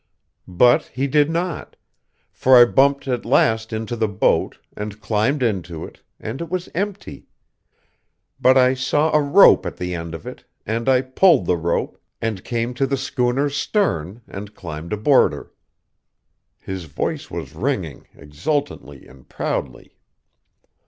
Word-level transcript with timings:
"But 0.47 0.85
he 0.85 1.05
did 1.05 1.29
not; 1.29 1.75
for 2.31 2.57
I 2.59 2.65
bumped 2.65 3.07
at 3.07 3.23
last 3.23 3.71
into 3.71 3.95
the 3.95 4.07
boat, 4.07 4.57
and 4.75 4.99
climbed 4.99 5.43
into 5.43 5.85
it, 5.85 6.01
and 6.19 6.41
it 6.41 6.49
was 6.49 6.69
empty. 6.73 7.27
But 8.39 8.57
I 8.57 8.73
saw 8.73 9.11
a 9.15 9.21
rope 9.21 9.63
at 9.63 9.77
the 9.77 9.93
end 9.93 10.15
of 10.15 10.25
it, 10.25 10.43
and 10.65 10.89
I 10.89 11.01
pulled 11.01 11.45
the 11.45 11.55
rope, 11.55 12.01
and 12.19 12.43
came 12.43 12.73
to 12.73 12.87
the 12.87 12.97
schooner's 12.97 13.55
stern, 13.55 14.23
and 14.27 14.55
climbed 14.55 14.91
aboard 14.91 15.33
her." 15.33 15.51
His 16.57 16.85
voice 16.85 17.29
was 17.29 17.53
ringing, 17.53 18.07
exultantly 18.15 19.05
and 19.07 19.29
proudly. 19.29 19.97